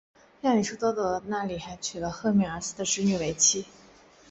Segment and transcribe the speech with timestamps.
[0.41, 3.67] 亚里士多德在那里还娶了赫米阿斯的侄女为妻。